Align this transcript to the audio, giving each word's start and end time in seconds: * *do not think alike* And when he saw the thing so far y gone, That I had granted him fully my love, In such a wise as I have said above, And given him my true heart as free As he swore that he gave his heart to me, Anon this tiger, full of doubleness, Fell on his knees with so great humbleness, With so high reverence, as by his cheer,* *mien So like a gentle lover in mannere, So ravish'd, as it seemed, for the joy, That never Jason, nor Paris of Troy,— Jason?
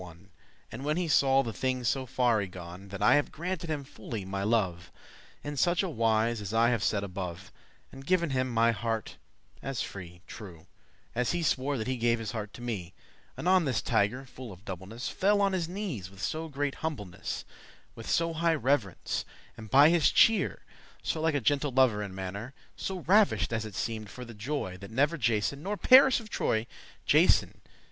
* 0.01 0.01
*do 0.01 0.05
not 0.07 0.15
think 0.15 0.17
alike* 0.23 0.33
And 0.71 0.83
when 0.85 0.97
he 0.97 1.07
saw 1.07 1.43
the 1.43 1.53
thing 1.53 1.83
so 1.83 2.07
far 2.07 2.37
y 2.37 2.47
gone, 2.47 2.87
That 2.87 3.03
I 3.03 3.13
had 3.13 3.31
granted 3.31 3.69
him 3.69 3.83
fully 3.83 4.25
my 4.25 4.41
love, 4.41 4.91
In 5.43 5.55
such 5.55 5.83
a 5.83 5.89
wise 5.89 6.41
as 6.41 6.55
I 6.55 6.71
have 6.71 6.81
said 6.83 7.03
above, 7.03 7.51
And 7.91 8.03
given 8.03 8.31
him 8.31 8.49
my 8.49 8.71
true 8.71 8.81
heart 8.81 9.17
as 9.61 9.83
free 9.83 10.23
As 11.13 11.33
he 11.33 11.43
swore 11.43 11.77
that 11.77 11.85
he 11.85 11.97
gave 11.97 12.17
his 12.17 12.31
heart 12.31 12.51
to 12.53 12.63
me, 12.63 12.95
Anon 13.37 13.65
this 13.65 13.83
tiger, 13.83 14.25
full 14.25 14.51
of 14.51 14.65
doubleness, 14.65 15.07
Fell 15.07 15.39
on 15.39 15.53
his 15.53 15.69
knees 15.69 16.09
with 16.09 16.19
so 16.19 16.47
great 16.47 16.73
humbleness, 16.81 17.45
With 17.93 18.09
so 18.09 18.33
high 18.33 18.55
reverence, 18.55 19.23
as 19.55 19.67
by 19.67 19.89
his 19.89 20.09
cheer,* 20.11 20.63
*mien 20.63 20.99
So 21.03 21.21
like 21.21 21.35
a 21.35 21.39
gentle 21.41 21.69
lover 21.69 22.01
in 22.01 22.15
mannere, 22.15 22.53
So 22.75 23.01
ravish'd, 23.01 23.53
as 23.53 23.65
it 23.67 23.75
seemed, 23.75 24.09
for 24.09 24.25
the 24.25 24.33
joy, 24.33 24.77
That 24.77 24.89
never 24.89 25.15
Jason, 25.15 25.61
nor 25.61 25.77
Paris 25.77 26.19
of 26.19 26.31
Troy,— 26.31 26.65
Jason? 27.05 27.61